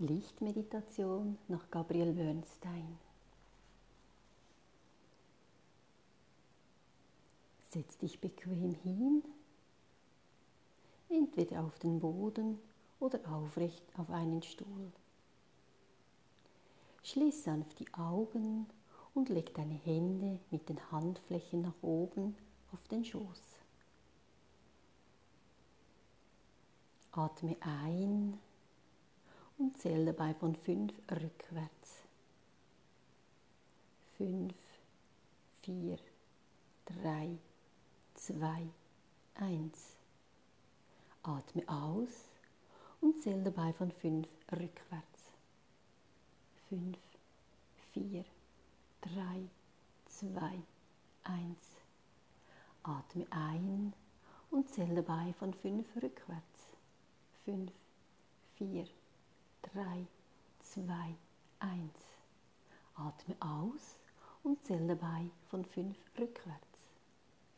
[0.00, 2.96] Lichtmeditation nach Gabriel Bernstein.
[7.70, 9.24] Setz dich bequem hin,
[11.08, 12.60] entweder auf den Boden
[13.00, 14.92] oder aufrecht auf einen Stuhl.
[17.02, 18.66] Schließ sanft die Augen
[19.14, 22.36] und leg deine Hände mit den Handflächen nach oben
[22.72, 23.42] auf den Schoß.
[27.10, 28.38] Atme ein
[29.58, 32.04] und zähl dabei von fünf rückwärts.
[34.16, 34.54] Fünf,
[35.62, 35.98] vier,
[36.86, 37.36] drei,
[38.14, 38.68] zwei,
[39.34, 39.96] eins.
[41.22, 42.28] Atme aus
[43.00, 45.32] und zähl dabei von fünf rückwärts.
[46.68, 46.98] Fünf,
[47.92, 48.24] vier,
[49.00, 49.48] drei,
[50.06, 50.58] zwei,
[51.24, 51.76] eins.
[52.82, 53.92] Atme ein
[54.50, 56.68] und zähl dabei von fünf rückwärts.
[57.44, 57.72] Fünf,
[58.56, 58.86] vier,
[59.72, 60.06] drei,
[60.60, 61.14] zwei,
[61.58, 62.16] eins.
[62.94, 63.96] Atme aus
[64.42, 66.78] und zähl dabei von fünf rückwärts.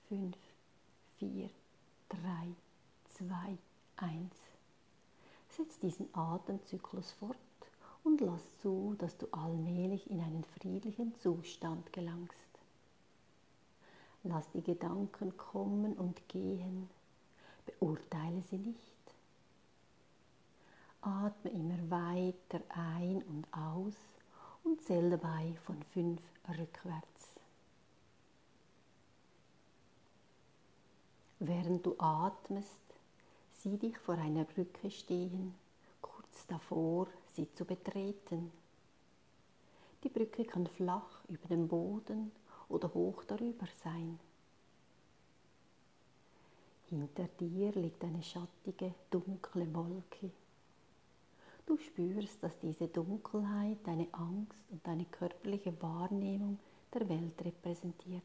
[0.09, 0.37] Fünf,
[1.19, 1.51] vier,
[2.09, 2.55] drei,
[3.09, 3.57] zwei,
[3.97, 4.37] eins.
[5.49, 7.37] Setz diesen Atemzyklus fort
[8.05, 12.37] und lass zu, dass du allmählich in einen friedlichen Zustand gelangst.
[14.23, 16.91] Lass die Gedanken kommen und gehen,
[17.67, 18.90] beurteile sie nicht.
[21.03, 23.97] Atme immer weiter ein und aus
[24.65, 27.33] und zähl dabei von fünf rückwärts.
[31.39, 32.77] Während du atmest,
[33.55, 35.55] sieh dich vor einer Brücke stehen,
[36.03, 38.53] kurz davor, sie zu betreten.
[40.05, 42.31] Die Brücke kann flach über dem Boden
[42.69, 44.21] oder hoch darüber sein.
[46.91, 50.31] Hinter dir liegt eine schattige, dunkle Wolke.
[51.71, 56.59] Du spürst, dass diese Dunkelheit deine Angst und deine körperliche Wahrnehmung
[56.93, 58.25] der Welt repräsentiert.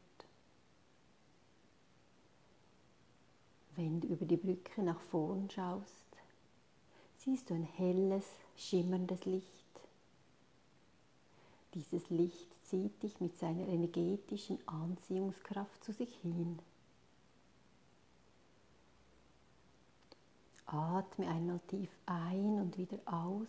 [3.76, 6.08] Wenn du über die Brücke nach vorn schaust,
[7.18, 8.24] siehst du ein helles,
[8.56, 9.80] schimmerndes Licht.
[11.74, 16.58] Dieses Licht zieht dich mit seiner energetischen Anziehungskraft zu sich hin.
[20.66, 23.48] Atme einmal tief ein und wieder aus,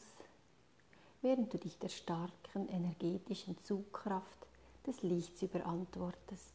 [1.22, 4.48] während du dich der starken energetischen Zugkraft
[4.86, 6.54] des Lichts überantwortest.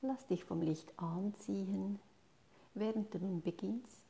[0.00, 2.00] Lass dich vom Licht anziehen,
[2.74, 4.02] während du nun beginnst,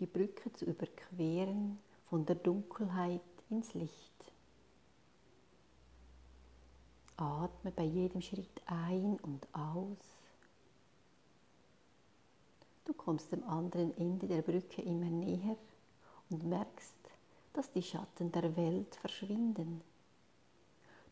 [0.00, 1.78] die Brücke zu überqueren
[2.08, 4.32] von der Dunkelheit ins Licht.
[7.16, 10.19] Atme bei jedem Schritt ein und aus.
[12.90, 15.56] Du kommst dem anderen Ende der Brücke immer näher
[16.28, 16.96] und merkst,
[17.52, 19.80] dass die Schatten der Welt verschwinden.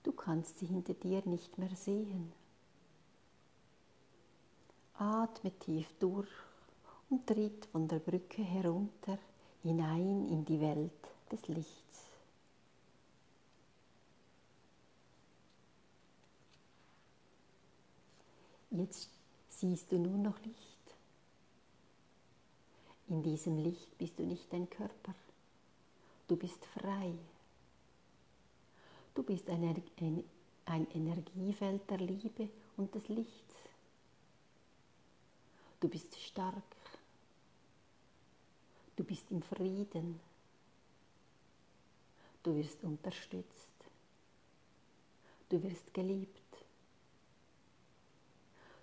[0.03, 2.33] Du kannst sie hinter dir nicht mehr sehen.
[4.95, 6.27] Atme tief durch
[7.11, 9.17] und tritt von der Brücke herunter
[9.63, 10.91] hinein in die Welt
[11.31, 12.09] des Lichts.
[18.73, 19.11] Jetzt
[19.49, 20.78] siehst du nur noch Licht.
[23.09, 25.15] In diesem Licht bist du nicht dein Körper.
[26.27, 27.15] Du bist frei.
[29.15, 29.65] Du bist ein,
[30.01, 30.25] ein,
[30.67, 33.55] ein Energiefeld der Liebe und des Lichts.
[35.81, 36.77] Du bist stark.
[38.95, 40.21] Du bist im Frieden.
[42.43, 43.69] Du wirst unterstützt.
[45.49, 46.59] Du wirst geliebt.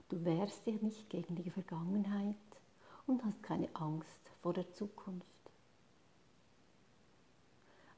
[0.09, 2.35] Du wehrst dich nicht gegen die Vergangenheit
[3.07, 5.25] und hast keine Angst vor der Zukunft.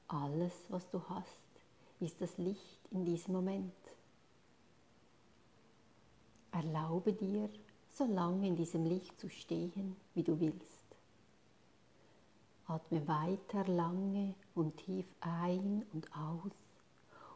[0.08, 1.28] Alles, was du hast,
[2.00, 3.74] ist das Licht in diesem Moment.
[6.52, 7.50] Erlaube dir,
[7.90, 10.86] so lange in diesem Licht zu stehen, wie du willst.
[12.68, 16.52] Atme weiter lange und tief ein und aus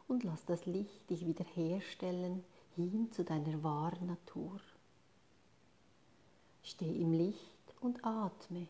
[0.08, 2.44] und lass das Licht dich wiederherstellen
[2.76, 4.60] hin zu deiner wahren Natur.
[6.62, 8.68] Steh im Licht und atme.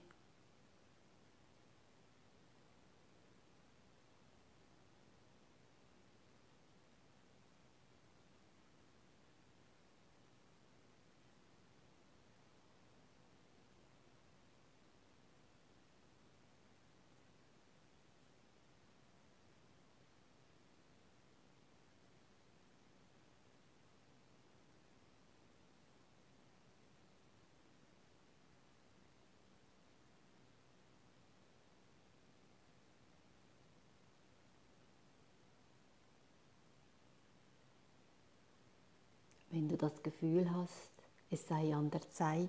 [39.69, 40.91] Du das Gefühl hast,
[41.31, 42.49] es sei an der Zeit,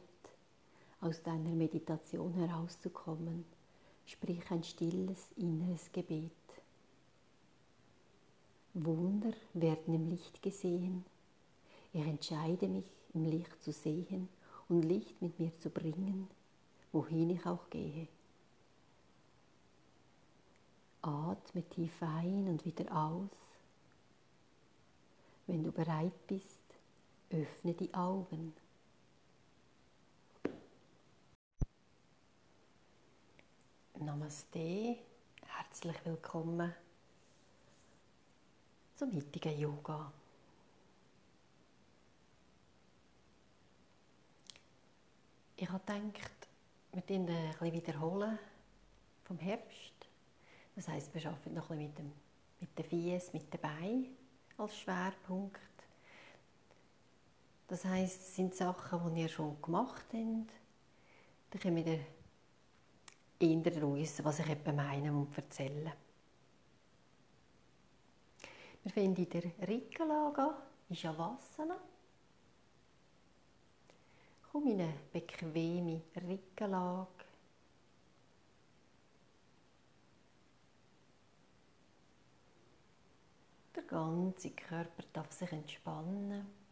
[1.02, 3.46] aus deiner Meditation herauszukommen,
[4.06, 6.32] sprich ein stilles inneres Gebet.
[8.74, 11.06] Wunder werden im Licht gesehen.
[11.92, 14.30] Ich entscheide mich, im Licht zu sehen
[14.68, 16.28] und Licht mit mir zu bringen,
[16.92, 18.08] wohin ich auch gehe.
[21.04, 23.30] Atme tief ein und wieder aus.
[25.46, 26.63] Wenn du bereit bist,
[27.34, 28.54] öffne die Augen.
[34.00, 34.98] Namaste,
[35.48, 36.76] herzlich willkommen
[38.96, 40.12] zum heutigen Yoga.
[45.56, 46.32] Ich habe gedacht,
[46.92, 48.38] wir wiederholen ein bisschen wiederholen
[49.24, 49.94] vom Herbst.
[50.76, 52.12] Das heisst, wir arbeiten noch ein bisschen mit, dem,
[52.60, 54.18] mit den Fies, mit den Beinen
[54.58, 55.73] als Schwerpunkt.
[57.68, 60.52] Das heisst, es sind Sachen, die ihr schon gemacht habt.
[61.50, 62.00] Dann können wir
[63.40, 65.92] eher daraus, was ich etwa meine und erzählen.
[68.84, 70.56] Wir finden in der Rückenlage
[70.90, 71.80] in Shavasana.
[74.52, 77.08] Komm in eine bequeme Rückenlage.
[83.76, 86.63] Der ganze Körper darf sich entspannen.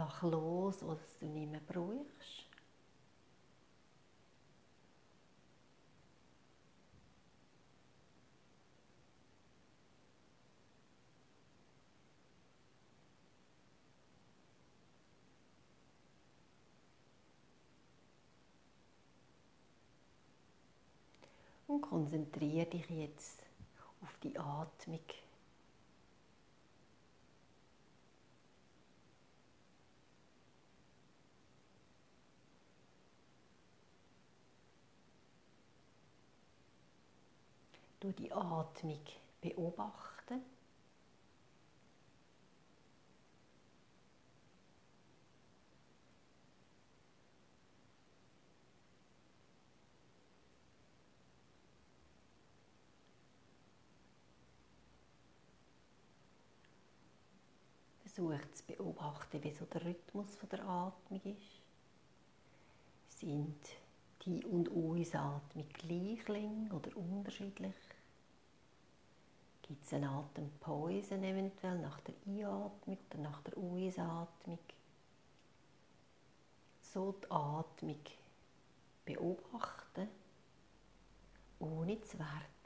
[0.00, 2.46] Lach los, was du nicht mehr brauchst.
[21.66, 23.42] Und konzentriere dich jetzt
[24.00, 25.00] auf die Atmung.
[38.00, 38.98] Du die Atmung
[39.42, 40.40] beobachten.
[58.02, 61.60] Versucht zu beobachten, wie so der Rhythmus der Atmung ist.
[63.08, 63.56] Sind
[64.24, 67.74] die und Ausatmung gleich lang oder unterschiedlich?
[69.70, 74.58] Gibt es eine Atempause eventuell nach der Einatmung oder nach der Ausatmung?
[76.80, 78.00] So die Atmung
[79.04, 80.08] beobachten,
[81.60, 82.59] ohne zu werten.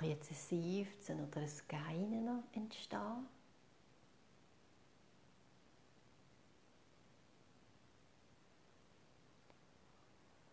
[0.00, 3.26] Lass jetzt ein Seufzen oder ein Geinen entstehen.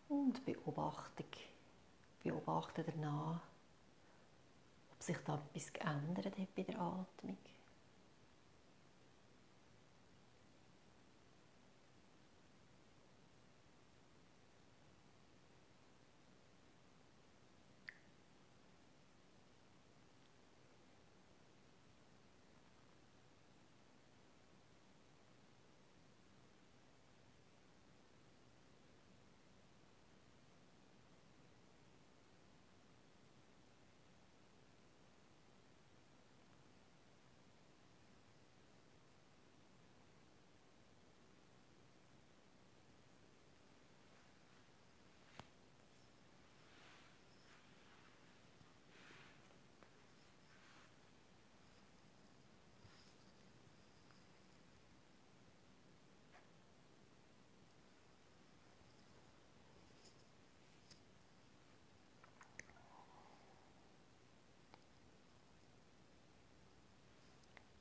[0.08, 1.26] Und Beobachtung,
[2.22, 3.40] beobachte danach,
[4.92, 7.38] ob sich da etwas geändert hat bei der Atmung.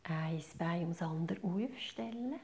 [0.10, 2.40] Ein Bein ums andere aufstellen.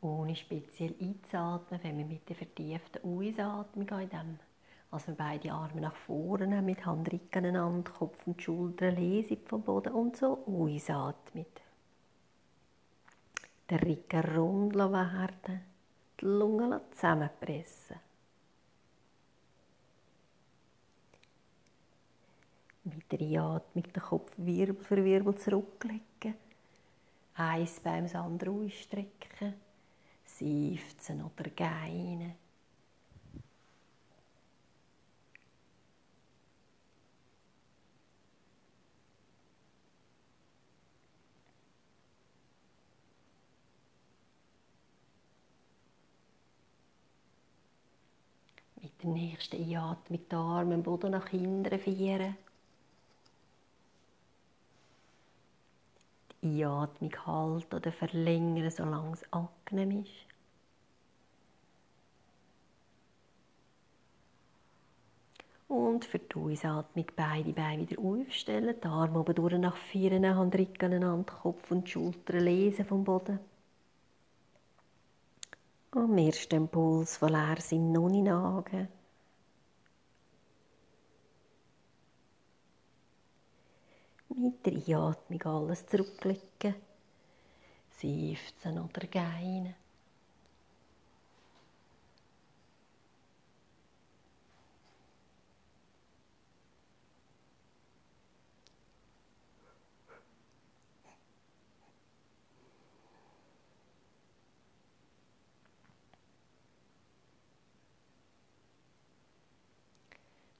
[0.00, 4.38] Ohne speziell einzuatmen, wenn wir mit der vertieften Ausatmung in dem,
[4.92, 9.92] also wir beide Arme nach vorne mit Handrücken aneinander, Kopf und Schultern lesen vom Boden
[9.92, 11.46] und so ausatmen.
[13.68, 15.60] Den Rücken rund werden,
[16.20, 18.07] die Lungen zusammenpressen.
[22.94, 26.34] Mit der Einatmung den Kopf Wirbel für Wirbel zurücklegen.
[27.34, 29.54] Eins beim anderen ausstrecken.
[30.24, 32.34] Seufzen oder geinen.
[48.80, 52.36] Mit der nächsten Einatmung die Arme im Boden nach hinten vieren.
[56.42, 60.28] Einatmung halten oder verlängern, solange es angenehm ist.
[65.68, 70.86] Und für die Ausatmung beide Beine wieder aufstellen, die Arme oben durch nach vorne, Handrücken
[70.92, 73.38] aneinander, Kopf und Schultern lesen vom Boden.
[75.90, 78.88] Am ersten Impuls von leer sind noch nicht nagen.
[84.40, 86.74] Mit der Einatmung alles zurücklegen,
[87.90, 89.74] seufzen oder geinen.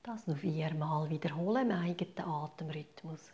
[0.02, 3.30] Das noch viermal wiederholen im eigenen Atemrhythmus.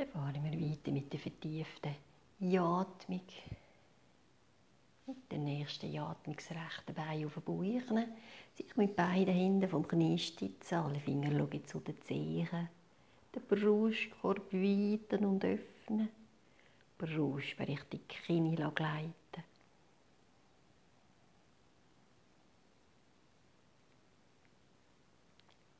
[0.00, 1.94] Dann fahren wir weiter mit der vertieften
[2.40, 3.20] Einatmung.
[5.06, 8.06] Mit der nächsten Atmung das rechte Bein auf den Bauch.
[8.54, 10.76] Sich mit beiden Händen vom Knie stützen.
[10.76, 12.70] Alle Finger schauen zu den Zehen.
[13.34, 16.08] Den Brustkorb weiten und öffnen.
[16.96, 19.12] Brust richtig Knie gleiten.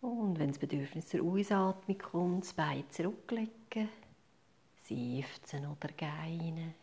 [0.02, 3.88] Und wenn das Bedürfnis zur Ausatmung kommt, das Bein zurücklegen,
[4.90, 6.74] seufzen oder gähnen.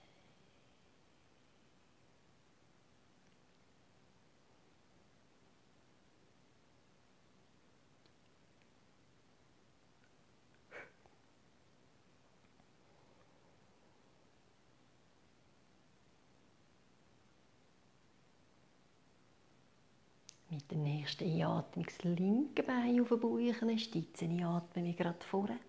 [20.50, 25.60] Mit der nächsten Einatmung das linke Bein auf den Bauch, stützen einatmen wie gerade vorne.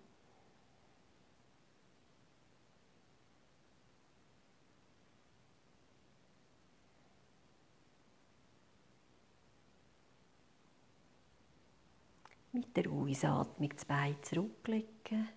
[13.09, 15.29] Der Ausatmung das Bein zurücklegen,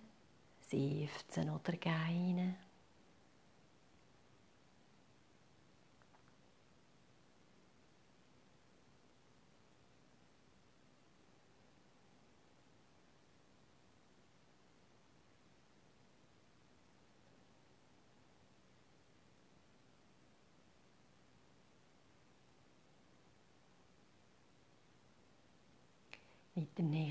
[0.59, 2.55] seufzen oder gähnen.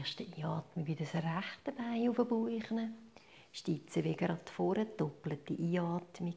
[0.03, 2.88] Der nächsten Einatmung wieder das rechte Bein auf den Bauch.
[3.53, 6.35] Stützen wie gerade vorne, doppelte Einatmung.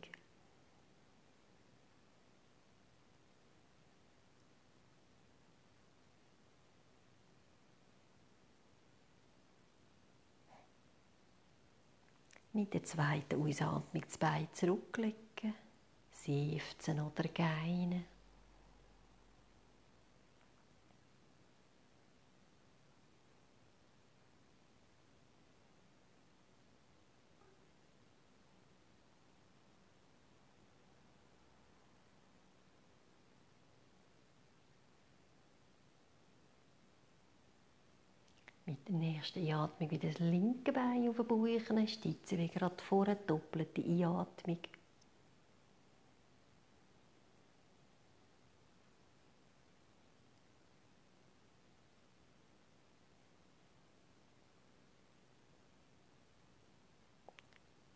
[12.54, 15.56] Mit der zweiten Ausatmung das Bein zurücklegen,
[16.12, 18.06] seufzen oder gähnen.
[38.68, 43.16] Mit der nächsten Einatmung wieder das linke Bein auf den Bauch, stützen wie gerade vorne,
[43.16, 44.60] doppelte Einatmung.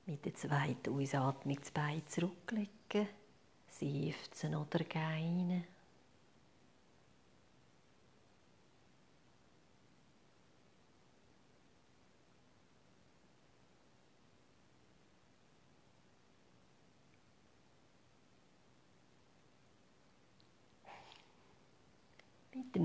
[0.06, 3.08] Mit der zweiten Ausatmung das Bein zurücklegen,
[3.70, 5.64] seufzen oder gähnen.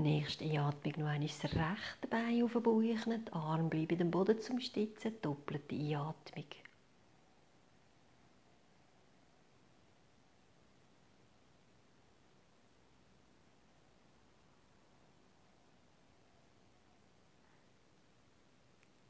[0.05, 4.39] Nächsten Einatmung noch einmal das rechte Bein auf den Bauch, die Arme bleiben am Boden
[4.39, 6.45] zum Stützen, doppelte Einatmung.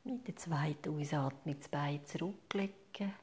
[0.06, 3.14] Mit der zweiten Ausatmung das Bein zurücklegen,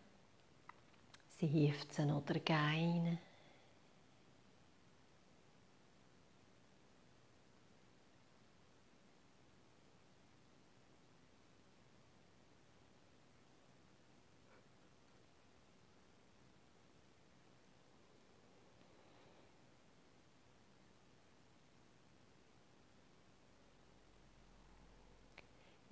[1.40, 3.18] seufzen oder gähnen.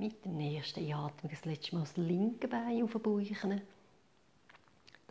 [0.01, 3.21] Mit der nächsten Atmung das letzte Mal das linke Bein auf den Bauch.
[3.21, 3.61] Die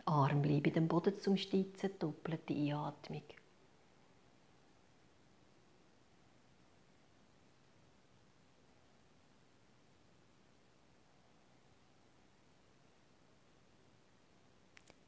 [0.04, 3.22] Arme bleiben am Boden zum Stützen, doppelte Einatmung.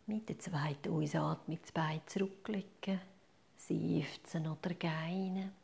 [0.06, 3.00] Mit der zweiten Ausatmung das Bein zurücklegen,
[3.56, 5.61] seufzen oder gähnen.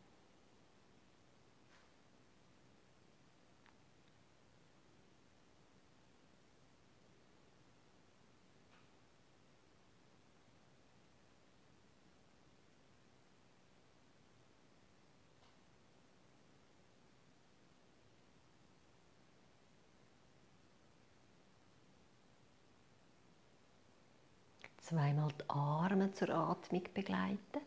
[24.89, 27.61] Zweimal die Arme zur Atmung begleiten.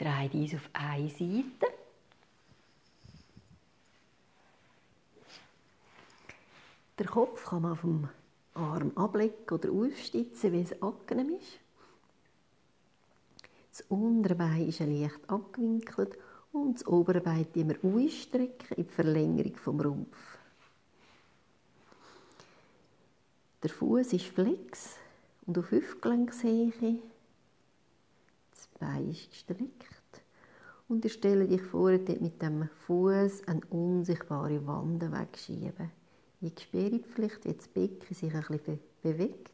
[0.00, 1.66] Dreht uns auf eine Seite.
[6.98, 8.08] Der Kopf kann man dem
[8.54, 11.58] Arm ablegen oder aufstitzen, wie es angenehm ist.
[13.70, 16.18] Das Unterbein ist leicht abgewinkelt
[16.52, 20.38] und das Oberbein immer ausstrecken in die Verlängerung vom Rumpf.
[23.62, 24.96] Der Fuß ist flex
[25.46, 27.00] und auf Hüftgelenkshöhe.
[28.80, 30.22] Bein ist gestreckt.
[30.88, 35.92] Und ihr stellt euch vor, dort mit dem Fuß eine unsichtbare Wand wegschieben.
[36.40, 39.50] Ihr spürt vielleicht, wie das Becken sich ein bisschen bewegt.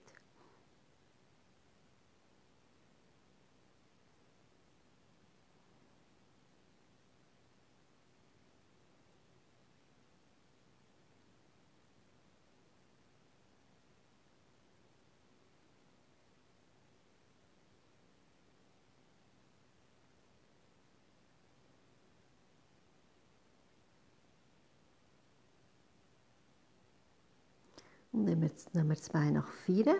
[28.17, 29.97] Und nehmen wir, nehmen wir Bein nach vorne.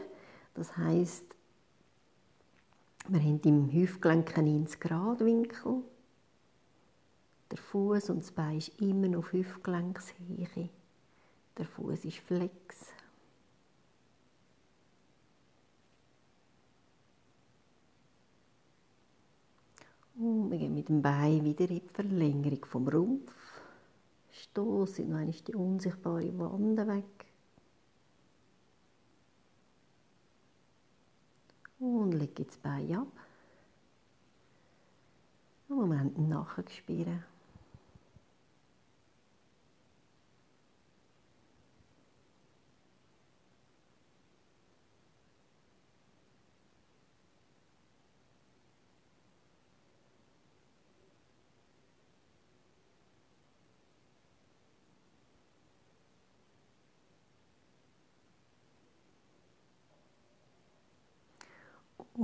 [0.55, 1.25] Das heisst,
[3.09, 5.83] wir haben im Hüftgelenk einen 90 Grad Winkel.
[7.51, 10.69] Der Fuß und das Bein ist immer noch auf Hüftgelenkshöhe.
[11.59, 12.93] Der Fuß ist flex.
[20.19, 23.33] Und wir gehen mit dem Bein wieder in die Verlängerung vom Rumpf.
[24.31, 27.26] Stoßen noch die unsichtbare Wand weg.
[31.79, 33.07] Und lege das Bein ab.
[35.69, 37.25] Einen Moment nachspüren.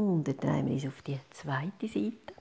[0.03, 2.35] Und dann drehen wir uns auf die zweite Seite.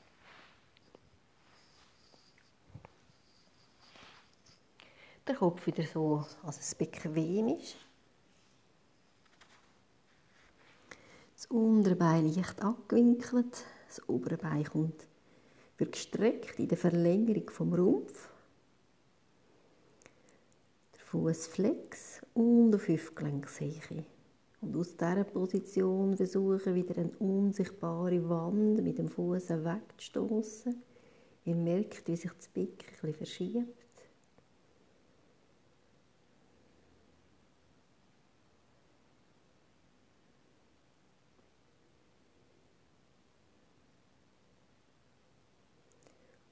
[5.27, 7.75] Der Kopf wieder so, als es bequem ist.
[11.35, 13.63] Das Unterbein leicht abgewinkelt.
[13.87, 15.05] Das obere Bein kommt
[15.77, 18.29] wird gestreckt in der Verlängerung vom Rumpf.
[20.95, 24.05] Der Fuß flex und auf Hüftgelenkshöhe.
[24.61, 30.75] Und aus dieser Position versuchen, wieder eine unsichtbare Wand mit dem Fuß wegzustoßen.
[31.45, 33.81] Ihr merkt, wie sich das Becken bisschen verschiebt.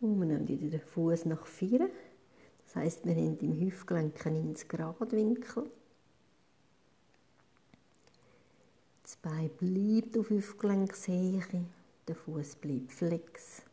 [0.01, 1.91] Und wir nehmen wieder den Fuß nach vorne.
[2.65, 5.69] Das heisst, wir haben im Hüftgelenk einen 90 Grad Winkel.
[9.09, 11.41] Das Bein bleibt auf Hüftgelenkshöhe,
[12.07, 13.63] der Fuß bleibt flex.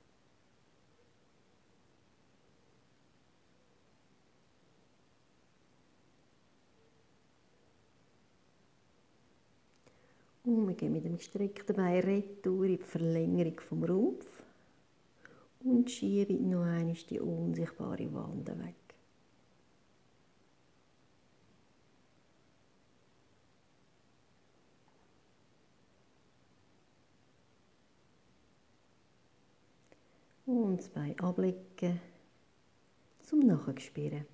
[10.44, 14.42] Und wir gehen mit dem gestreckten Bein retour in die Verlängerung vom Rumpf
[15.64, 18.85] und schieben noch einmal die unsichtbare Wand weg.
[30.46, 31.18] Und das Bein
[33.20, 34.24] zum Nachspüren.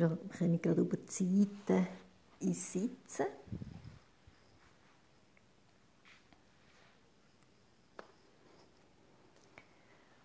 [0.00, 1.86] Wir kommen gerade über die Seite
[2.40, 3.26] ins Sitzen.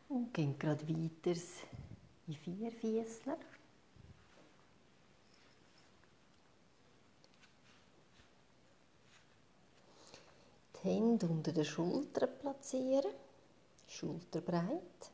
[0.08, 1.38] Und gehen gerade weiter
[2.26, 3.38] in Vierfüßler.
[10.76, 13.12] Die Hände unter den Schultern platzieren,
[13.90, 15.12] schulterbreit.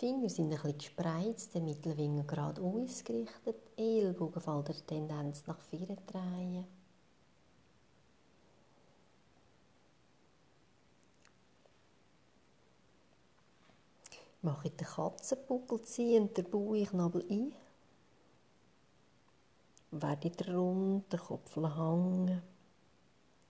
[0.00, 6.64] Die Finger sind ein bisschen gespreizt, der Mittelfinger gerade ausgerichtet, der Tendenz nach vorne drehen.
[14.40, 17.52] Mache den Katzenbuckel, ziehen den Bauchnabel ein.
[19.90, 22.40] Werde rund, den Kopf hängen.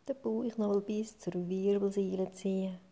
[0.09, 2.88] Den Bauchnabel bis zur Wirbelsäule ziehen.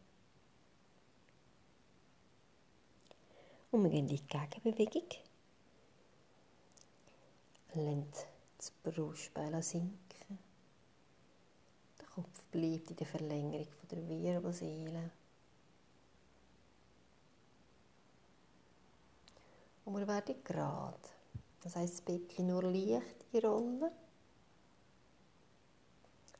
[3.76, 5.06] Und wir gehen in die Gegenbewegung.
[7.74, 10.38] Lenkt das Brustbein sinken.
[12.00, 15.10] Der Kopf bleibt in der Verlängerung der Wirbelsäule.
[19.84, 21.08] Und wir werden gerade.
[21.60, 23.90] Das heisst, das Becken nur leicht rollen,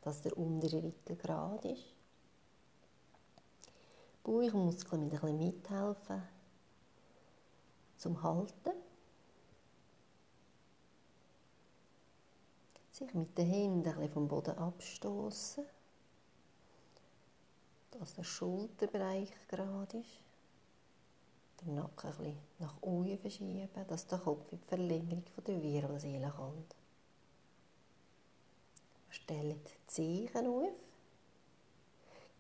[0.01, 1.85] dass der untere Rücken gerade ist.
[4.25, 6.36] Bauchmuskeln mit ein bisschen mithelfen
[7.97, 8.73] zum Halten.
[12.93, 15.65] Sich mit den Händen vom Boden abstoßen,
[17.91, 20.27] dass der Schulterbereich gerade ist
[21.67, 26.75] den Nacken ein nach unten verschieben, dass der Kopf in die Verlängerung der Wirbelsäule kommt.
[29.09, 30.73] Stellt die Zehen auf,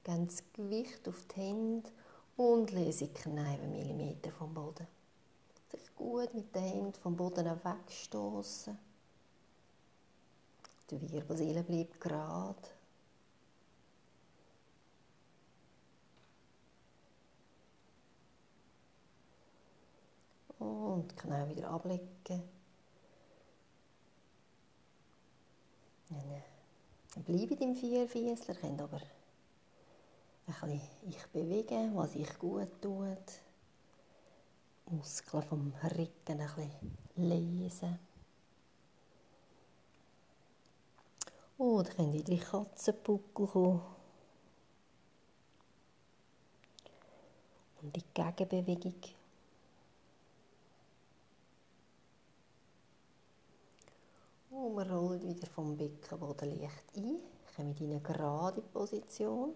[0.05, 1.90] geben das Gewicht auf die Hände
[2.37, 4.87] und lesen die einen Millimeter vom Boden.
[5.76, 8.78] Sich gut mit den Händen vom Boden wegstoßen.
[10.90, 12.62] Die Wirbelsäule bleibt gerade.
[20.58, 22.42] Und Knie wieder ablegen.
[26.08, 29.00] Dann bleibt im Vierfüßler, könnt aber
[30.46, 33.45] ein bisschen ich bewegen, was ich gut tut.
[34.90, 37.99] Muskeln vom Rücken ein bisschen lesen.
[41.59, 43.83] Oder könnt ihr die Katzenbuckel kommen.
[47.83, 48.94] Und die Gegenbewegung
[54.51, 57.18] Und wir rollen wieder vom Beckenboden leicht ein,
[57.55, 59.55] kommen in eine gerade Position.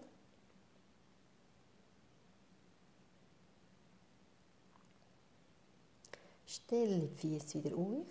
[6.71, 8.05] Stelle die Füße wieder auf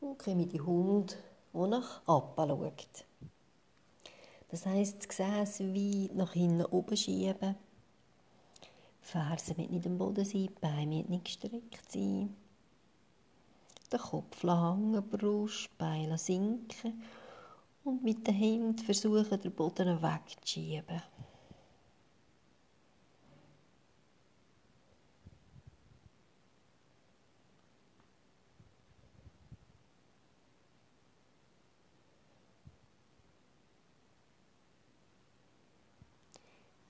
[0.00, 1.16] und kommen in die Hund,
[1.52, 3.04] der nach oben schaut.
[4.50, 7.56] Das heisst, das Gesäß weit nach hinten oben schieben.
[9.00, 12.36] Fersen mit nicht am Boden sein, die Beine nicht gestreckt sein
[13.92, 17.02] den Kopf hängen, Brust, Beine sinken
[17.82, 21.02] und mit den Händen versuchen, den Boden wegzuschieben.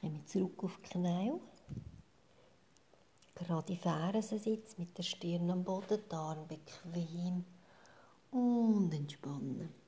[0.04, 1.32] Kommen zurück auf die Knie
[3.36, 7.44] gerade Fersen sitzt mit der Stirn am Boden, die Arme bequem
[8.32, 9.83] und entspannen.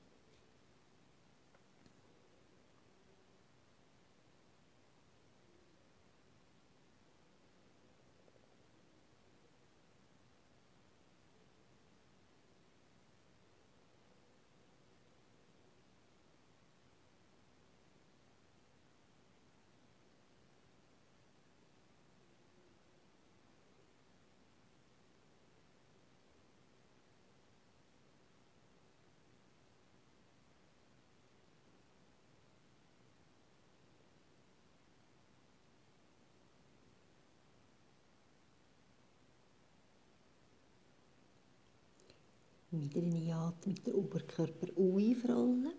[42.87, 45.72] Wieder in die Atmung mit der Oberkörper einrollen.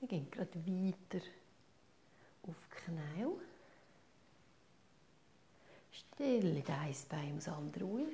[0.00, 1.24] Wir gehen gerade weiter
[2.44, 3.26] auf die Knie.
[5.90, 8.06] Stelle ein Bein ums andere auf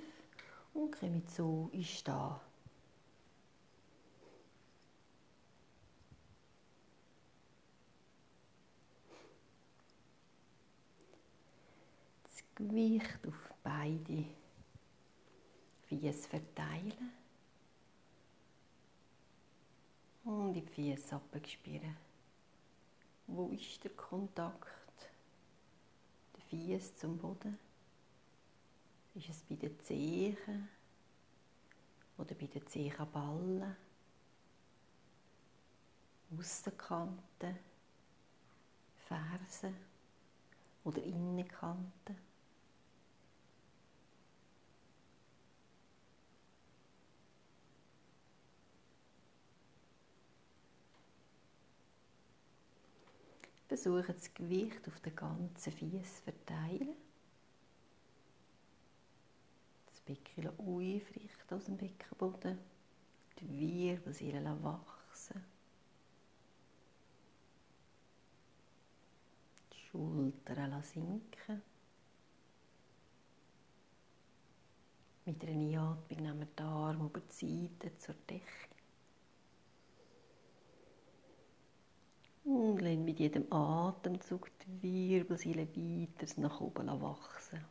[0.72, 2.40] und kommen so in Stehen.
[12.54, 14.24] Gewicht auf beide
[15.88, 17.12] Füße verteilen.
[20.24, 21.96] Und die Füße abspüren.
[23.26, 25.10] Wo ist der Kontakt
[26.36, 27.58] der Füße zum Boden?
[29.14, 30.68] Ist es bei den Zehen
[32.16, 33.76] oder bei den Zehenballen?
[36.36, 37.58] Aussenkanten,
[39.06, 39.76] Fersen
[40.84, 42.33] oder Innenkanten.
[53.66, 56.96] Versuche das Gewicht auf den ganzen Fies zu verteilen.
[59.86, 62.58] Das Becken aufrichten aus dem Beckenboden.
[63.40, 65.42] Die Wirbelsäule wachsen.
[69.72, 71.62] Die Schultern sinken.
[75.26, 78.73] Mit einer Einatmung nehmen wir den Arm über die Seite zur Decke.
[82.44, 84.50] Und lassen mit jedem Atemzug
[84.82, 87.64] die Wirbelsäule weiter nach oben wachsen.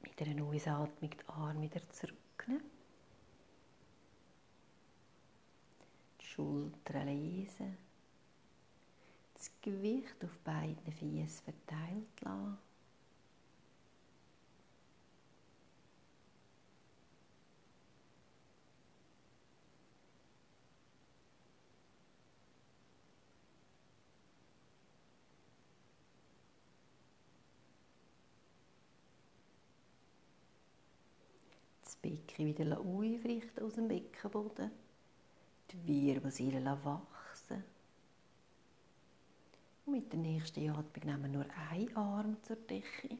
[0.00, 2.70] Mit einer Ausatmung die Arme wieder zurücknehmen.
[6.20, 7.83] Die Schultern lesen
[9.44, 12.56] das Gewicht auf beiden Füßen verteilt lassen.
[31.82, 34.70] Das Becken wieder aufrichten aus dem Beckenboden.
[35.70, 37.73] Die Wirbelsäule wachsen.
[39.86, 43.18] Und mit der nächsten Atmung nehmen wir nur einen Arm zur Decke.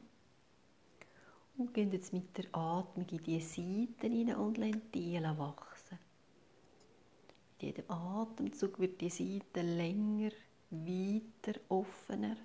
[1.57, 5.99] Und gehen jetzt mit der Atmung in die Seiten hinein und lassen die wachsen.
[7.53, 10.31] Mit jedem Atemzug wird die Seite länger,
[10.71, 12.35] weiter, offener.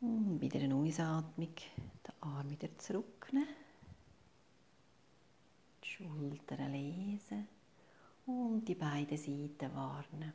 [0.00, 1.54] Und wieder eine Ausatmung,
[2.20, 3.48] Arm wieder zurücknehmen.
[5.82, 7.48] Die Schultern lesen
[8.26, 10.32] und die beiden Seiten warnen.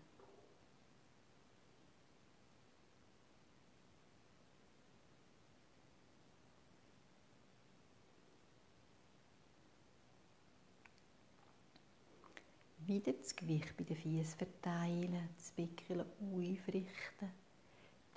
[12.86, 17.30] Wieder das Gewicht bei den Füßen verteilen, das Becken aufrichten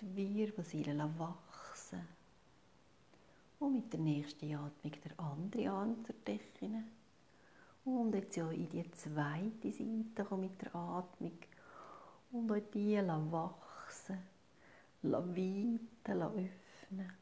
[0.00, 2.06] die Wirbelsäule wachsen.
[3.58, 6.84] Und mit der nächsten Atmung der andere Arm zur Decke.
[7.84, 11.38] Und jetzt ja in die zweite Seite mit der Atmung.
[12.32, 14.18] Und auch die wachsen,
[15.02, 17.12] weiten, öffnen.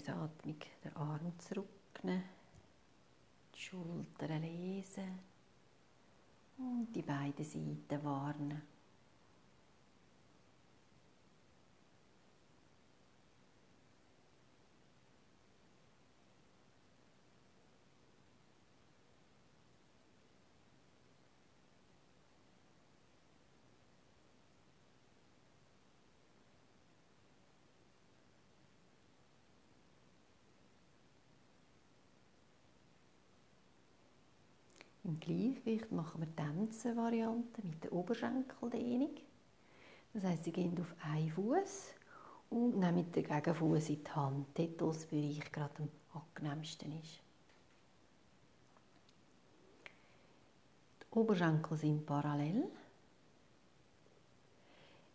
[0.00, 2.24] Ausatmung den Arm zurücknehmen,
[3.54, 5.18] die Schultern lesen
[6.58, 8.62] und die beiden Seiten warnen.
[35.06, 39.16] Im Gleichgewicht machen wir Tänzer-Variante mit der Oberschenkeldehnung.
[40.12, 41.94] Das heisst, Sie gehen auf einen Fuß
[42.50, 47.20] und nehmen den Gegenfuß in die Hand, dort, wo das Bereich gerade am angenehmsten ist.
[51.00, 52.64] Die Oberschenkel sind parallel.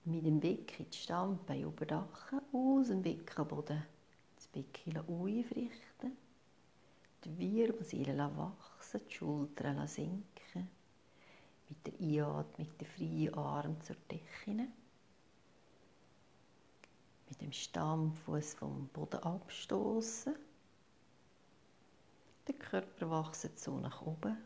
[0.05, 3.83] Mit dem Becken die Stampe überdachen, aus dem Beckenboden
[4.35, 6.17] das Becken aufrichten,
[7.23, 10.69] die Wirbelsäule wach wachsen, die Schultern sinken.
[11.69, 14.67] Mit der Einatmung den freien Arm zur Decke.
[17.29, 20.35] Mit dem Stammfuß vom Boden abstoßen.
[22.47, 24.37] Der Körper wächst so nach oben.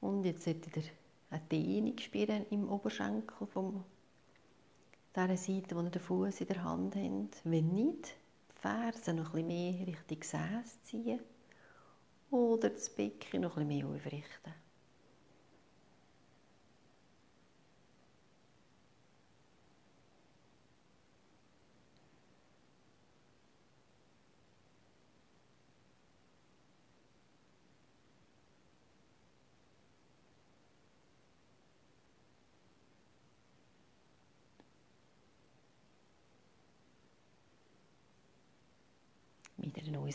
[0.00, 0.82] Und jetzt solltet ihr
[1.30, 3.84] eine Dehnung spüren im Oberschenkel von
[5.14, 7.40] dieser Seite, wo ihr den Fuß in der Hand habt.
[7.44, 8.16] Wenn nicht,
[8.50, 11.20] die Fersen noch ein bisschen mehr Richtung Gesäß ziehen
[12.30, 14.52] oder das Becken noch ein bisschen mehr aufrichten.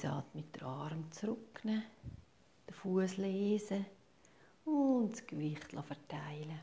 [0.01, 1.83] Mit einer Ausatmung den Arm zurücknehmen,
[2.67, 3.85] den Fuß lesen
[4.63, 6.59] und das Gewicht verteilen.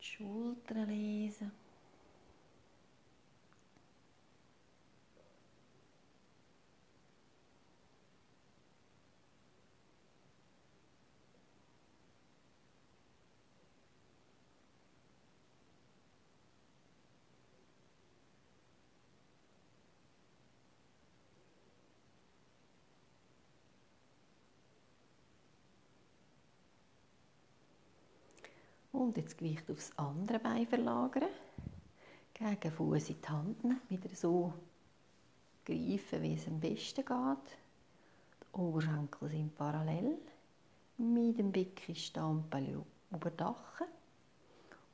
[0.00, 1.52] Die Schultern lesen.
[28.92, 31.28] Und jetzt Gewicht aufs andere Bein verlagern.
[32.34, 33.80] Gegen Fuß in die Hand nehmen.
[33.88, 34.52] Wieder so
[35.64, 37.58] greifen, wie es am besten geht.
[38.42, 40.18] Die Oberschenkel sind parallel.
[40.98, 43.86] Mit dem Becken Stampel überdachen.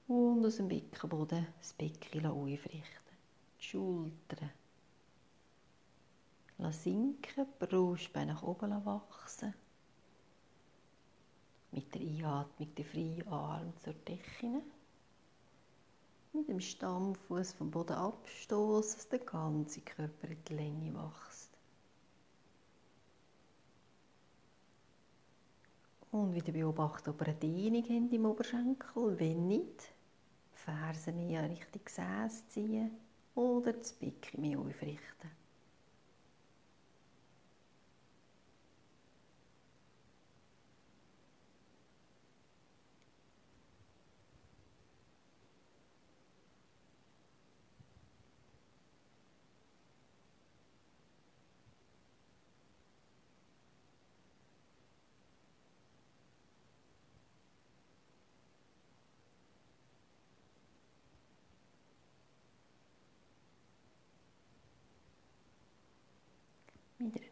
[0.08, 2.82] Und aus dem Beckenboden das Becken aufrichten.
[3.58, 4.50] Die Schultern
[6.70, 9.54] sinken, die Brustbeine nach oben wachsen
[11.72, 14.62] mit der Einatmung den freien Arm zur Decke.
[16.32, 21.50] Mit dem Stammfuß vom Boden abstoßen, dass der ganze Körper in die Länge wächst.
[26.10, 29.18] Und wieder beobachten, ob ihr eine Dehnung habt im Oberschenkel.
[29.18, 29.92] Wenn nicht,
[30.52, 32.90] Fersen eher Richtung Gesäß ziehen
[33.34, 35.30] oder das Becken mehr aufrichten.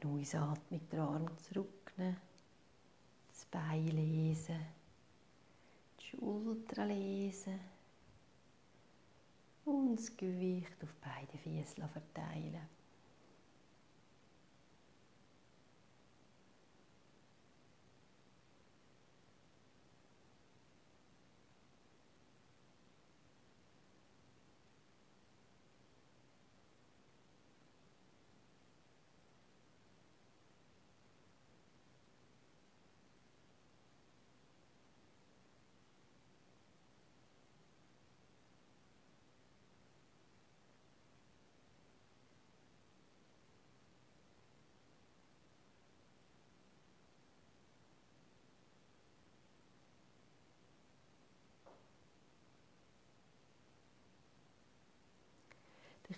[0.04, 2.16] Mit einer Ausatmung den Arm zurücknehmen,
[3.26, 4.60] das Bein lesen,
[5.98, 7.58] die Schultern lesen
[9.64, 12.68] und das Gewicht auf beide Füße verteilen.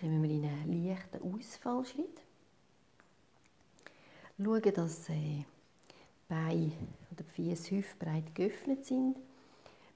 [0.01, 2.21] Dann kommen wir in einen leichten Ausfallschritt.
[4.39, 5.45] Schauen, dass äh, die
[6.29, 6.73] Beine
[7.11, 9.17] oder die Füße hüftbreit geöffnet sind.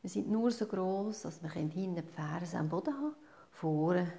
[0.01, 3.15] Wir sind nur so groß, dass wir hinten die Ferse am Boden haben,
[3.51, 4.11] vorne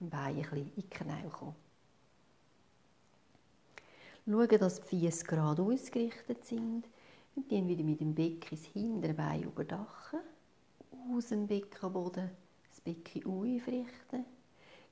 [0.00, 1.54] im Bein ein bisschen in die Knie kommen.
[4.26, 6.84] Schauen, dass die Füße gerade ausgerichtet sind.
[7.34, 10.20] Und dann wieder mit dem Becken das hintere Bein überdachen.
[11.16, 12.30] Aus dem Beckenboden
[12.68, 14.26] das Becken aufrichten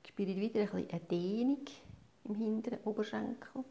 [0.07, 1.65] spüre wieder ein bisschen eine Dehnung
[2.25, 3.63] im hinteren Oberschenkel,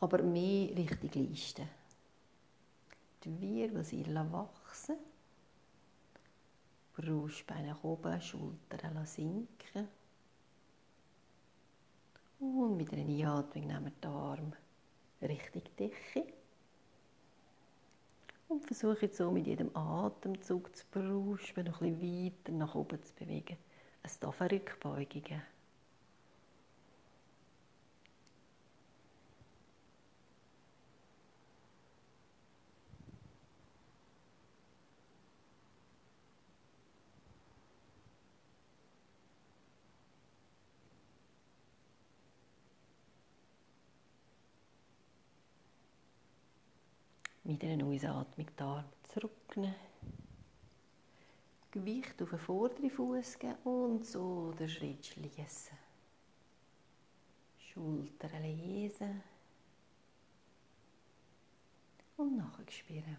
[0.00, 1.66] aber mehr Richtung Leiste.
[3.24, 4.96] Die Wirbel sind wachsen.
[6.94, 9.88] Brustbeine nach oben, Schultern sinken.
[12.40, 14.52] Und mit einer Einatmung nehmen wir den Arm
[15.22, 16.32] Richtung Decke.
[18.48, 23.02] Und versuche jetzt so mit jedem Atemzug zu Brustbein noch ein bisschen weiter nach oben
[23.02, 23.58] zu bewegen.
[24.02, 25.42] Es darf eine Rückbeugung geben.
[47.48, 49.74] Mit einer Ausatmung die Arme zurücknehmen.
[51.70, 55.78] Gewicht auf den vorderen Fuß geben und so den Schritt schließen.
[57.58, 59.22] Schultern lesen
[62.18, 63.16] und nachher spüren.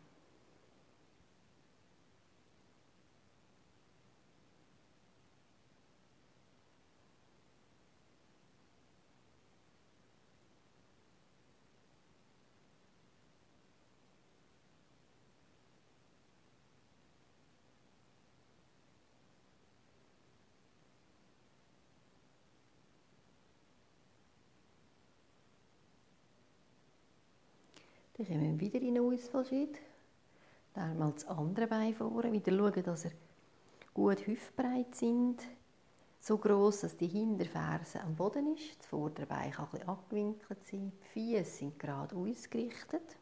[28.20, 29.80] Dann kommen wir wieder in einen Ausfallschritt.
[30.74, 32.34] Einmal das andere Bein vorne.
[32.34, 33.12] Wieder schauen, dass er
[33.94, 35.42] gut hüftbreit sind.
[36.20, 38.78] So groß, dass die Hinterferse am Boden ist.
[38.78, 40.92] Das vordere Bein kann bisschen abgewinkelt sein.
[40.92, 41.08] Die
[41.38, 43.16] Füße sind gerade ausgerichtet.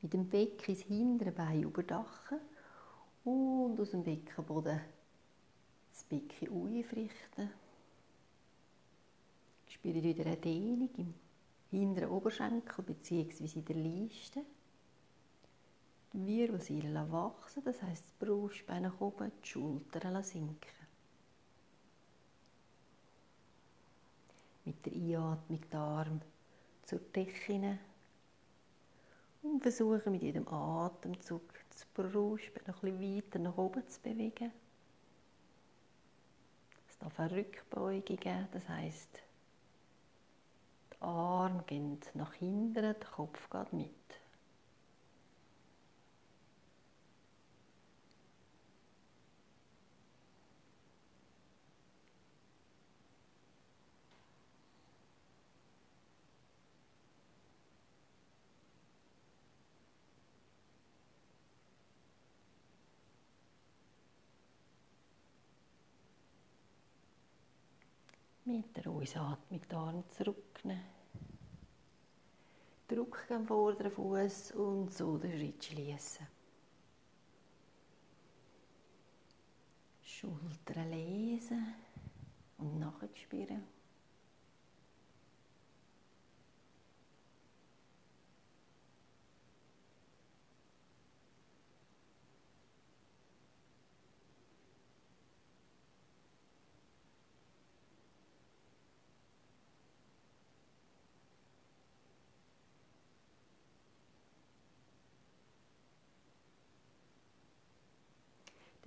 [0.00, 2.38] Mit dem Becken ins hintere Bein überdachen
[3.24, 4.80] und aus dem Beckenboden
[5.92, 7.50] das Becken aufrichten.
[9.68, 11.14] Spüre wieder eine Dehnung im
[11.70, 13.60] hinteren Oberschenkel bzw.
[13.60, 14.44] der Leiste.
[16.12, 20.86] Die Wirbelsäule wachsen, das heisst das Brustbein nach oben, die Schultern sinken.
[24.64, 26.20] Mit der Einatmung die Arme
[26.84, 27.78] zur Decke
[29.42, 34.50] und versuchen mit jedem Atemzug das Brustbein noch bisschen weiter nach oben zu bewegen.
[36.88, 39.25] Es darf eine Rückbeugung geben, das heisst, die
[41.06, 43.90] Arme gehen nach hinten, der Kopf geht mit.
[68.44, 70.95] Mit der Ausatmung die Arme zurücknehmen.
[72.88, 76.26] Druck am vorderen Fuß und so den Schritt schließen.
[80.02, 81.74] Schultern lesen
[82.58, 83.75] und nachspüren.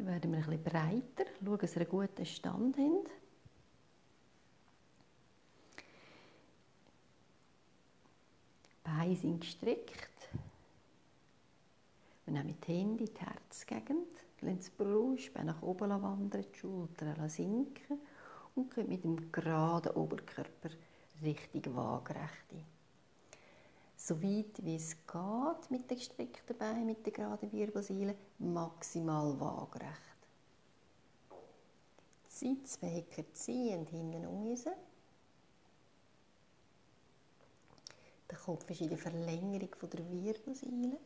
[0.09, 3.05] Werden wir ein bisschen breiter, schauen, dass wir einen guten Stand haben.
[8.65, 10.29] Die Beine sind gestreckt.
[12.25, 14.07] Wir nehmen die Hände in die Herzgegend,
[14.41, 17.99] lassen das Brustbein nach oben wandern, die Schultern sinken
[18.55, 20.69] und gehen mit dem geraden Oberkörper
[21.21, 22.78] richtig waagerecht ein
[23.99, 30.19] so weit wie es geht mit den gestreckten Beinen, mit der geraden Wirbelsäule, maximal waagerecht.
[32.29, 34.65] Sitzbecker ziehen hinten raus.
[38.29, 40.97] Der Kopf ist in der Verlängerung der Wirbelsäule.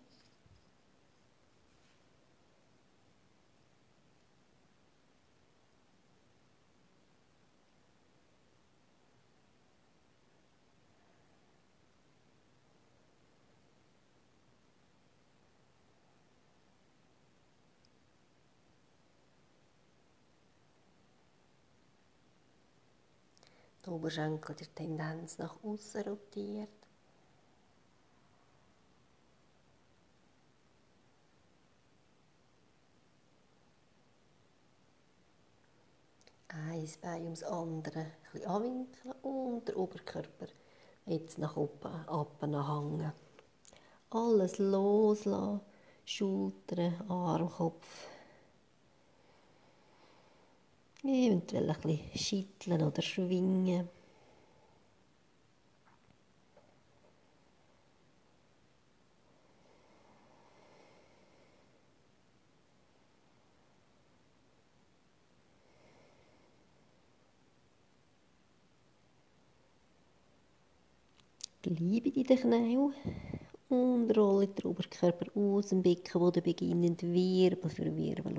[23.94, 26.70] Oberschenkel der Tendenz nach außen rotiert.
[36.48, 40.48] Eins Bein ums andere ein anwinkeln und der Oberkörper
[41.06, 43.12] jetzt nach oben abhängen.
[44.10, 45.62] Alles loslassen,
[46.06, 48.13] Schultern, Arm, Kopf.
[51.06, 53.90] Eventuell ein bisschen schütteln oder schwingen.
[71.62, 72.94] Bleibe in den Knien
[73.70, 78.38] und rolle den Oberkörper aus dem Beckenboden beginnend Wirbel für Wirbel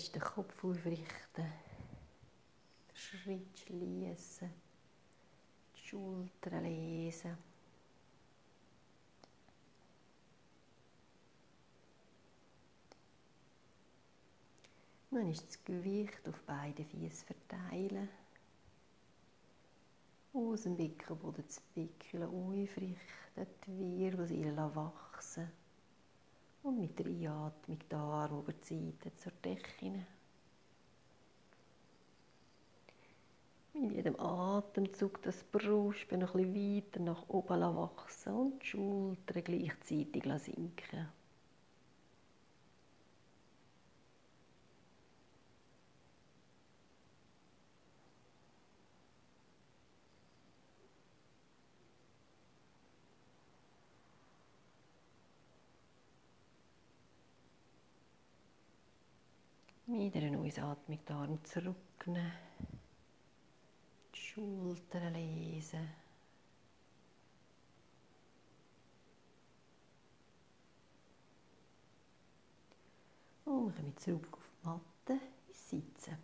[0.00, 1.44] letzten Kopf aufrichten,
[2.88, 4.50] den Schritt schließen,
[5.76, 7.36] die Schultern lesen.
[15.10, 18.08] Dann ist das Gewicht auf beide Füße verteilen.
[20.32, 25.59] Aus dem Beckenboden das Becken aufrichten, die Wirbelsäule wachsen.
[26.62, 30.06] Und mit der Einatmung die Arme über die Seite zur Decke.
[33.72, 40.24] Mit jedem Atemzug das Brustbein noch ein weiter nach oben wachsen und die Schultern gleichzeitig
[40.42, 41.08] sinken.
[60.12, 62.32] Wieder eine Ausatmung, die Arme zurücknehmen,
[64.12, 65.88] die Schultern lesen.
[73.44, 74.48] Und wir kommen zurück auf
[75.06, 76.16] die Matte ins Sitzen.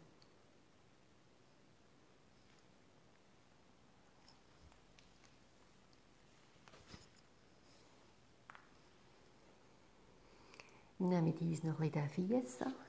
[10.99, 12.86] Wir nehmen uns noch ein bisschen den Fies an.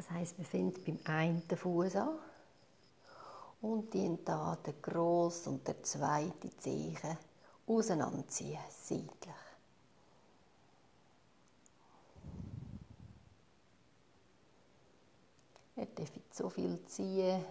[0.00, 2.18] Das heisst, wir fangen beim einen Fuß an
[3.60, 6.96] und den da den grossen und der zweite Zehen
[7.66, 9.34] auseinanderziehen, seitlich.
[15.76, 17.44] Er darf so viel ziehen,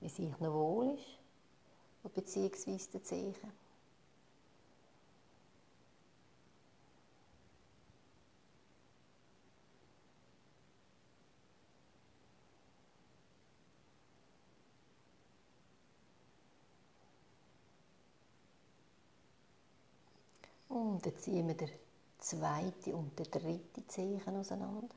[0.00, 3.34] wie sich noch wohl ist, beziehungsweise den Zehen.
[21.02, 21.70] Dann ziehen wir den
[22.18, 24.88] zweiten und den dritten Zehen auseinander.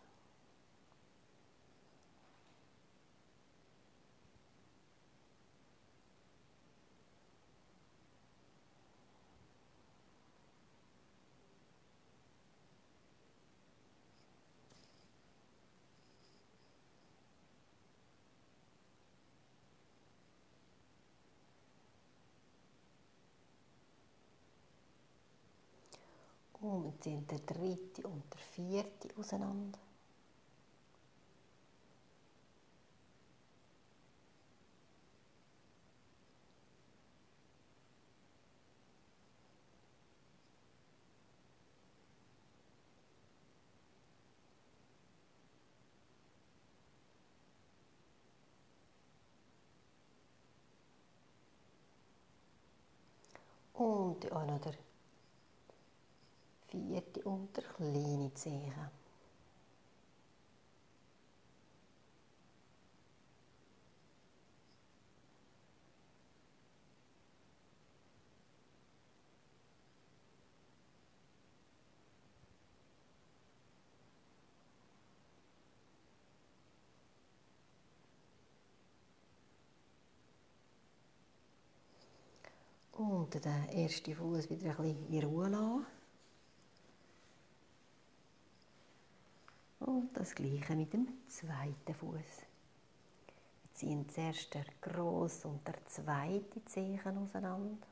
[27.00, 29.80] Ziehen der dritte und der vierte auseinander.
[53.74, 54.60] Und auch noch
[56.70, 58.74] vierte unter kleine Zehen.
[82.92, 85.99] Und den ersten Fuß wieder ein bisschen in Ruhe lassen.
[89.90, 92.14] Und das gleiche mit dem zweiten Fuß.
[92.14, 97.88] Wir ziehen zuerst der grosse und der zweite Zehen auseinander.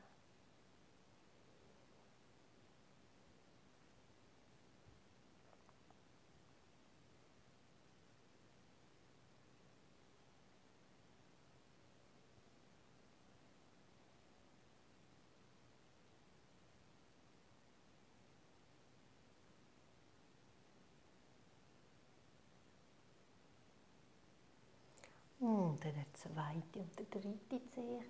[25.78, 28.02] Und dann der zweite und der dritte Zehen.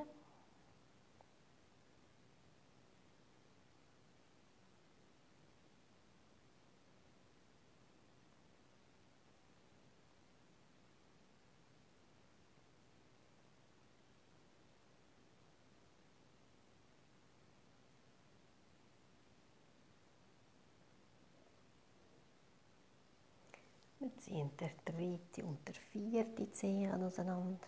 [24.01, 27.59] Wir ziehen der dritte und der vierte Zehen auseinander.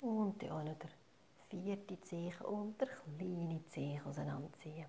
[0.00, 0.97] Und dann auch
[1.68, 4.86] vierte Zehen und der kleine Zehen auseinanderziehen.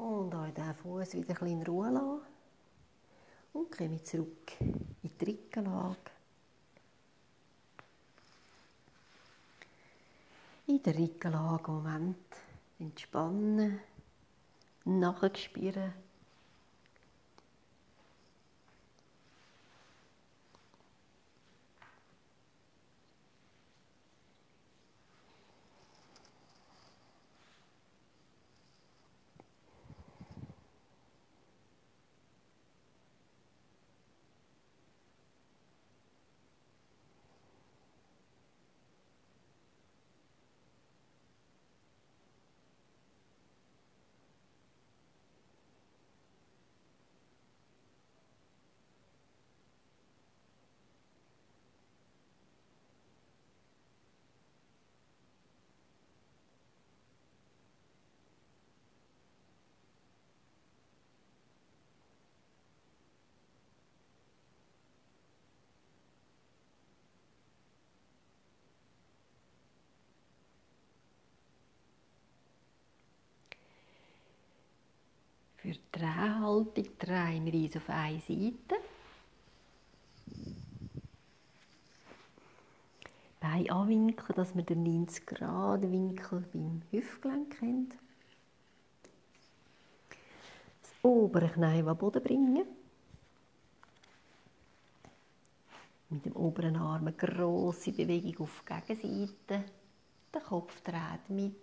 [0.00, 2.22] Und auch den Fuß wieder ein in Ruhe lassen.
[3.52, 5.96] Und komme zurück in die Rückenlage.
[10.68, 12.16] In der Rückenlage Moment
[12.78, 13.80] entspannen,
[14.84, 15.92] nachspüren.
[75.70, 78.74] Für die Drehhaltung drehen wir uns auf eine Seite.
[83.38, 87.88] Beine anwinkeln, dass wir den 90 Grad Winkel beim Hüftgelenk haben.
[90.82, 92.66] Das obere Knie an Boden bringen.
[96.08, 99.64] Mit dem oberen Arm eine grosse Bewegung auf die Gegenseite.
[100.34, 101.54] Der Kopf dreht mit.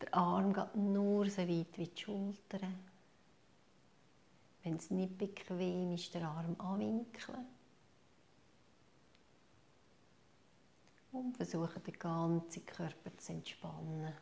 [0.00, 2.91] Der Arm geht nur so weit wie die Schultern.
[4.62, 7.46] Wenn es nicht bequem ist, den Arm anwinkeln.
[11.10, 14.12] Und versuchen, den ganzen Körper zu entspannen.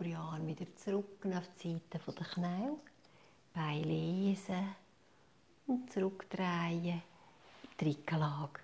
[0.00, 2.76] Der obere Arm wieder zurück auf die Seite der Knie.
[3.52, 4.74] Beine lesen
[5.66, 7.02] und zurückdrehen in
[7.78, 8.60] die Rückenlage.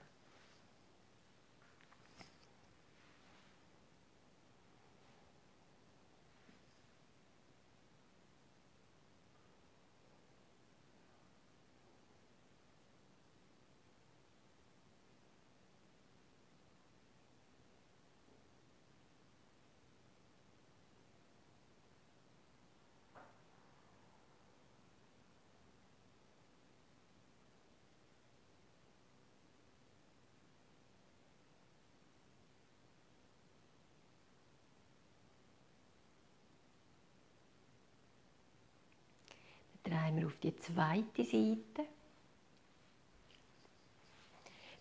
[39.86, 41.88] drehen auf die zweite Seite.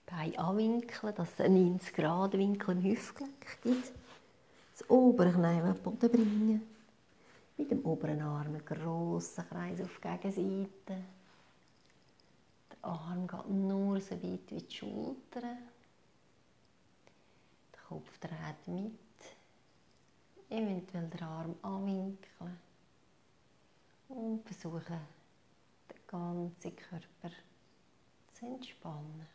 [0.06, 3.94] Beine anwinkeln, dass es einen 90 Grad Winkel im Hüftgelenk gibt.
[4.72, 6.62] Das obere Knie auf den Boden bringen.
[7.58, 11.04] Mit dem oberen Arm einen grossen Kreis auf die Gegenseite.
[12.72, 15.58] Der Arm geht nur so weit wie die Schultern.
[17.74, 18.92] Der Kopf dreht mit.
[20.50, 22.60] Eventuell den Arm anwinkeln
[24.10, 24.44] Und
[26.08, 27.32] ganzen Körper
[28.34, 29.35] zu entspannen.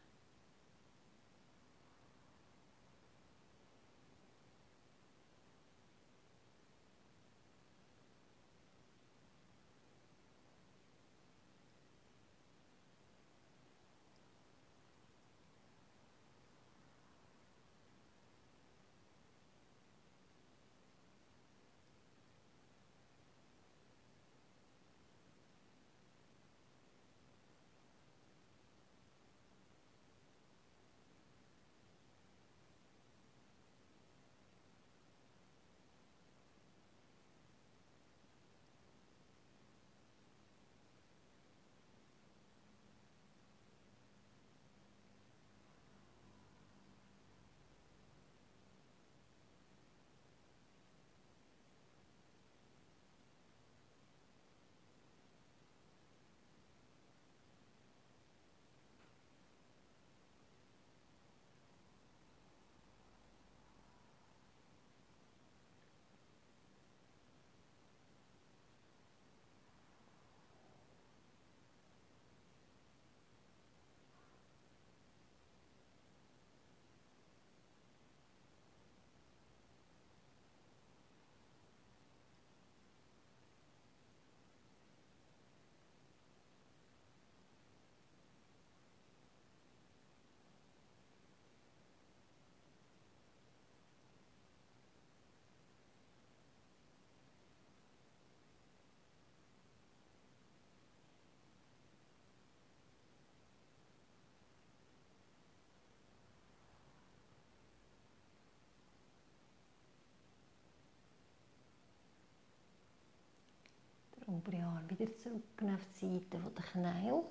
[114.41, 117.23] Obere Arm wieder zurück auf die Seite der Knie.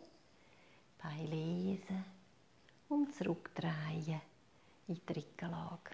[1.01, 2.05] Beine lesen
[2.89, 4.21] und zurückdrehen
[4.87, 5.91] in die Rückenlage.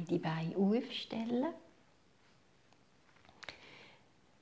[0.00, 1.46] Beide Beine aufstellen.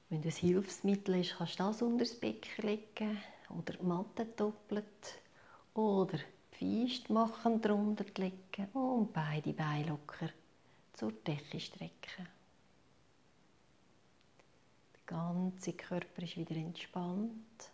[0.09, 3.19] Wenn das Hilfsmittel ist, kannst du das unter das Becken legen
[3.51, 5.21] oder die Matte doppelt
[5.75, 6.19] oder
[6.61, 10.31] die Feist machen, drunter legen und beide Beine locker
[10.95, 12.27] zur Decke strecken.
[14.95, 17.71] Der ganze Körper ist wieder entspannt.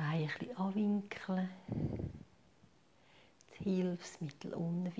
[0.00, 1.48] Beine ein bisschen anwinkeln.
[3.48, 4.92] Das Hilfsmittel unten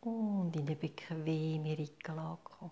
[0.00, 2.70] Und in eine bequeme Rückenlage kommen.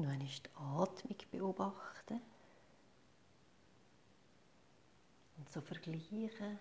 [0.00, 2.22] Nun ist die Atmung beobachten
[5.36, 6.58] und so vergleichen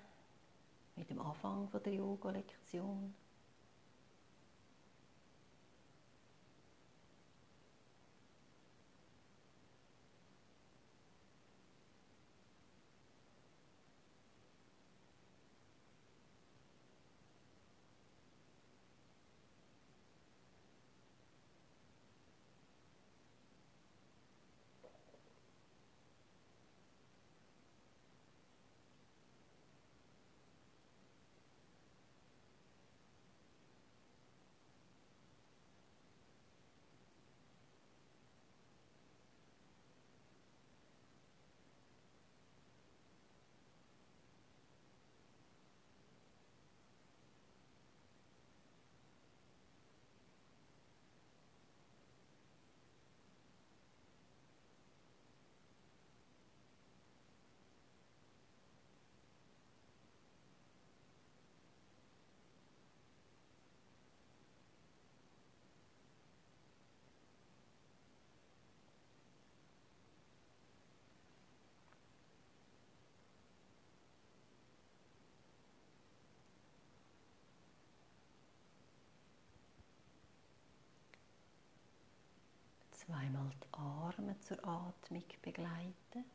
[0.98, 3.16] mit dem Anfang der Yoga-Lektion.
[83.10, 86.26] Zweimal die Arme zur Atmung begleiten.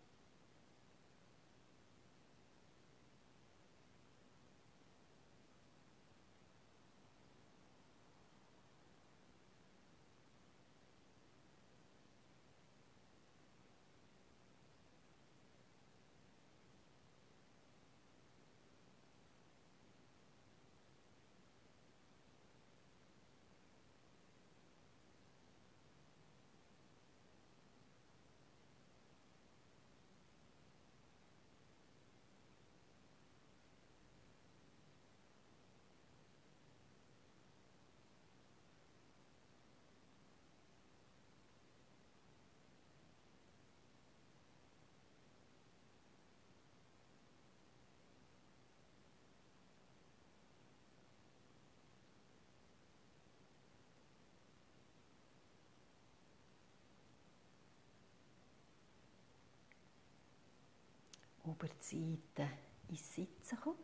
[61.54, 62.50] Oberseite
[62.88, 63.78] ins Sitzen kommen.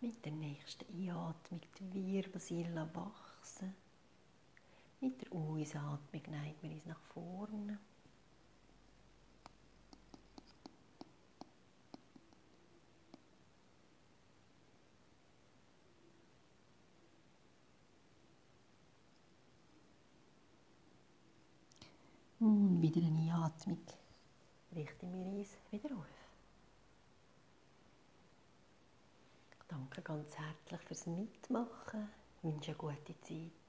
[0.00, 3.83] Mit der nächsten Einatmung die Wirbelsäule wachsen.
[5.04, 7.78] Mit der Ausatmung neigen wir uns nach vorne.
[22.40, 23.76] Und wieder eine Einatmung
[24.74, 26.06] richten wir uns wieder auf.
[29.68, 32.08] Danke ganz herzlich fürs Mitmachen.
[32.38, 33.63] Ich wünsche eine gute Zeit.